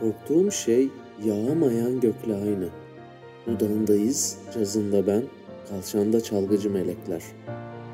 Korktuğum 0.00 0.50
şey 0.50 0.88
yağamayan 1.24 2.00
gökle 2.00 2.34
aynı. 2.34 2.68
Dudağındayız, 3.46 4.38
cazında 4.54 5.06
ben, 5.06 5.22
kalçanda 5.68 6.20
çalgıcı 6.20 6.70
melekler. 6.70 7.22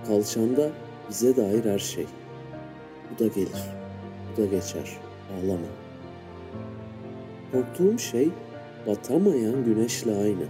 Kalçanda 0.06 0.70
bize 1.10 1.36
dair 1.36 1.64
her 1.64 1.78
şey. 1.78 2.06
Bu 3.10 3.24
da 3.24 3.26
gelir, 3.26 3.62
bu 4.32 4.42
da 4.42 4.46
geçer, 4.46 4.96
ağlama. 5.34 5.66
Korktuğum 7.52 7.98
şey 7.98 8.28
batamayan 8.86 9.64
güneşle 9.64 10.16
aynı. 10.16 10.46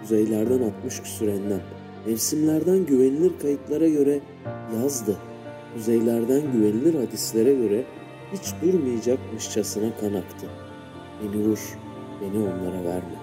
Kuzeylerden 0.00 0.62
atmış 0.62 1.00
küsür 1.00 1.28
enlem. 1.28 1.62
Mevsimlerden 2.06 2.86
güvenilir 2.86 3.32
kayıtlara 3.42 3.88
göre 3.88 4.20
yazdı. 4.76 5.16
Kuzeylerden 5.74 6.52
güvenilir 6.52 6.94
hadislere 6.94 7.54
göre 7.54 7.84
hiç 8.32 8.54
durmayacakmışçasına 8.62 9.96
kan 10.00 10.14
aktı. 10.14 10.46
Beni 11.22 11.44
vur, 11.44 11.78
beni 12.20 12.42
onlara 12.42 12.84
verme. 12.84 13.18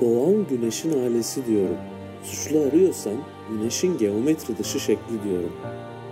Doğan 0.00 0.46
güneşin 0.50 1.02
ailesi 1.02 1.46
diyorum. 1.46 1.76
Suçlu 2.22 2.60
arıyorsan 2.60 3.14
güneşin 3.50 3.98
geometri 3.98 4.58
dışı 4.58 4.80
şekli 4.80 5.22
diyorum. 5.24 5.52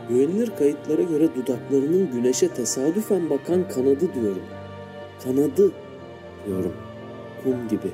Güvenilir 0.08 0.50
kayıtlara 0.58 1.02
göre 1.02 1.28
dudaklarının 1.34 2.12
güneşe 2.12 2.48
tesadüfen 2.48 3.30
bakan 3.30 3.68
kanadı 3.68 4.14
diyorum. 4.14 4.42
Kanadı 5.24 5.72
diyorum. 6.46 6.72
Kum 7.44 7.68
gibi, 7.68 7.90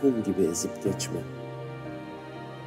kum 0.00 0.22
gibi 0.22 0.42
ezip 0.42 0.84
geçme. 0.84 1.20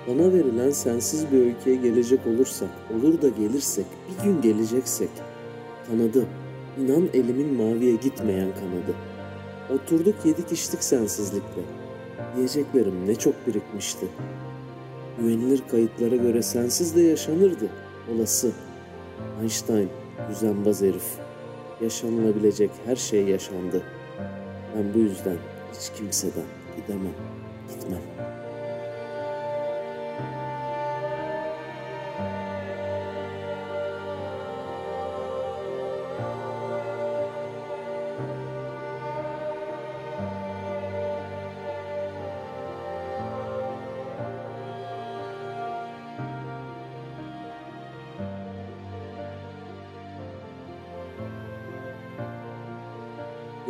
Bana 0.07 0.33
verilen 0.33 0.71
sensiz 0.71 1.31
bir 1.31 1.45
öyküye 1.45 1.75
gelecek 1.75 2.19
olursak, 2.27 2.69
olur 2.95 3.21
da 3.21 3.29
gelirsek, 3.29 3.85
bir 4.09 4.23
gün 4.23 4.41
geleceksek, 4.41 5.09
kanadı, 5.87 6.25
inan 6.77 7.09
elimin 7.13 7.53
maviye 7.53 7.95
gitmeyen 7.95 8.49
kanadı. 8.53 8.95
Oturduk 9.69 10.25
yedik 10.25 10.51
içtik 10.51 10.83
sensizlikle. 10.83 11.61
Diyeceklerim 12.35 13.07
ne 13.07 13.15
çok 13.15 13.47
birikmişti. 13.47 14.07
Güvenilir 15.19 15.63
kayıtlara 15.71 16.15
göre 16.15 16.41
sensiz 16.41 16.95
de 16.95 17.01
yaşanırdı, 17.01 17.69
olası. 18.15 18.51
Einstein, 19.41 19.89
düzenbaz 20.29 20.81
herif. 20.81 21.05
Yaşanılabilecek 21.81 22.69
her 22.85 22.95
şey 22.95 23.27
yaşandı. 23.27 23.83
Ben 24.75 24.93
bu 24.93 24.99
yüzden 24.99 25.37
hiç 25.73 25.97
kimseden 25.97 26.43
gidemem, 26.77 27.13
gitmem. 27.69 28.01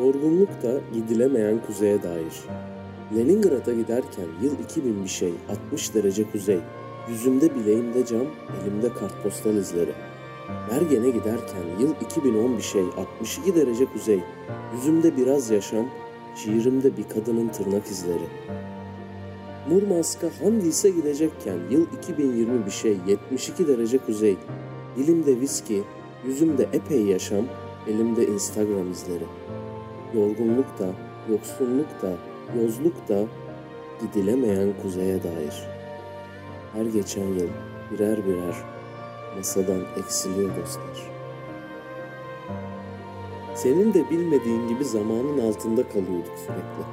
Yorgunluk 0.01 0.49
da 0.63 0.81
gidilemeyen 0.93 1.61
kuzeye 1.67 2.03
dair. 2.03 2.33
Leningrad'a 3.15 3.73
giderken 3.73 4.27
yıl 4.41 4.59
2000 4.59 5.03
bir 5.03 5.09
şey, 5.09 5.33
60 5.67 5.93
derece 5.93 6.31
kuzey. 6.31 6.59
Yüzümde 7.09 7.55
bileğimde 7.55 8.05
cam, 8.05 8.27
elimde 8.63 8.93
kartpostal 8.93 9.55
izleri. 9.55 9.91
Bergen'e 10.71 11.09
giderken 11.09 11.63
yıl 11.79 11.93
2010 12.01 12.57
bir 12.57 12.63
şey, 12.63 12.81
62 12.81 13.55
derece 13.55 13.85
kuzey. 13.85 14.19
Yüzümde 14.75 15.17
biraz 15.17 15.49
yaşam, 15.49 15.85
şiirimde 16.35 16.97
bir 16.97 17.03
kadının 17.09 17.47
tırnak 17.47 17.87
izleri. 17.87 18.27
Murmansk'a 19.69 20.27
Handis'e 20.41 20.89
gidecekken 20.89 21.57
yıl 21.71 21.85
2020 21.97 22.65
bir 22.65 22.71
şey, 22.71 22.97
72 23.07 23.67
derece 23.67 23.97
kuzey. 23.97 24.37
Dilimde 24.97 25.39
viski, 25.39 25.83
yüzümde 26.25 26.67
epey 26.73 27.05
yaşam, 27.05 27.45
elimde 27.87 28.27
Instagram 28.27 28.91
izleri. 28.91 29.25
Yorgunluk 30.13 30.79
da, 30.79 30.87
yoksulluk 31.29 32.01
da, 32.01 32.13
yozluk 32.61 33.09
da 33.09 33.25
gidilemeyen 34.01 34.73
kuzeye 34.81 35.23
dair. 35.23 35.67
Her 36.73 36.85
geçen 36.85 37.27
yıl 37.27 37.49
birer 37.91 38.25
birer 38.25 38.55
masadan 39.37 39.81
eksiliyor 39.99 40.49
dostlar. 40.61 41.11
Senin 43.55 43.93
de 43.93 44.09
bilmediğin 44.09 44.67
gibi 44.67 44.85
zamanın 44.85 45.49
altında 45.49 45.83
kalıyorduk 45.89 46.37
sürekli. 46.37 46.83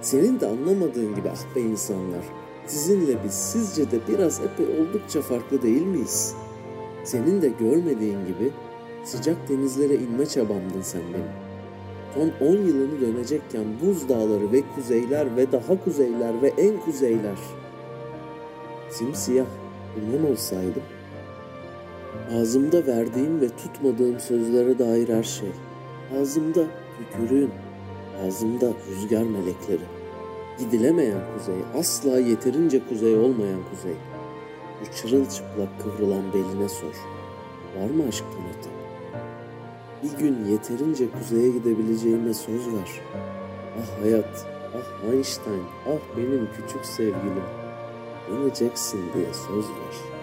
Senin 0.00 0.40
de 0.40 0.46
anlamadığın 0.46 1.14
gibi 1.14 1.30
ah 1.30 1.56
be 1.56 1.60
insanlar. 1.60 2.24
Sizinle 2.66 3.24
biz 3.24 3.34
sizce 3.34 3.90
de 3.90 4.00
biraz 4.08 4.40
epey 4.40 4.66
oldukça 4.80 5.22
farklı 5.22 5.62
değil 5.62 5.86
miyiz? 5.86 6.34
Senin 7.04 7.42
de 7.42 7.48
görmediğin 7.60 8.26
gibi 8.26 8.50
sıcak 9.04 9.48
denizlere 9.48 9.94
inme 9.94 10.26
çabamdın 10.26 10.82
sen 10.82 11.02
benim 11.14 11.45
10 12.40 12.46
yılını 12.46 13.00
dönecekken 13.00 13.64
buz 13.82 14.08
dağları 14.08 14.52
ve 14.52 14.62
kuzeyler 14.74 15.36
ve 15.36 15.52
daha 15.52 15.84
kuzeyler 15.84 16.42
ve 16.42 16.52
en 16.58 16.80
kuzeyler. 16.80 17.38
Simsiyah 18.90 19.46
bundan 19.96 20.30
olsaydım. 20.30 20.82
Ağzımda 22.34 22.86
verdiğim 22.86 23.40
ve 23.40 23.48
tutmadığım 23.48 24.20
sözlere 24.20 24.78
dair 24.78 25.08
her 25.08 25.22
şey. 25.22 25.48
Ağzımda 26.20 26.64
tükürüğün, 26.98 27.50
ağzımda 28.26 28.72
rüzgar 28.90 29.22
melekleri. 29.22 29.86
Gidilemeyen 30.58 31.20
kuzey, 31.36 31.56
asla 31.78 32.18
yeterince 32.18 32.80
kuzey 32.88 33.16
olmayan 33.16 33.60
kuzey. 33.70 33.94
Bu 34.80 34.96
çırılçıplak 34.96 35.80
kıvrılan 35.82 36.32
beline 36.34 36.68
sor. 36.68 36.94
Var 37.76 37.90
mı 37.90 38.04
aşktan 38.08 38.42
öte? 38.58 38.75
Bir 40.02 40.18
gün 40.18 40.44
yeterince 40.44 41.10
kuzeye 41.10 41.50
gidebileceğime 41.50 42.34
söz 42.34 42.66
ver. 42.66 43.00
Ah 43.78 44.02
hayat, 44.02 44.46
ah 44.74 45.12
Einstein, 45.12 45.62
ah 45.88 46.16
benim 46.16 46.48
küçük 46.56 46.86
sevgilim. 46.86 47.44
Döneceksin 48.30 49.00
diye 49.14 49.34
söz 49.34 49.64
ver.'' 49.64 50.15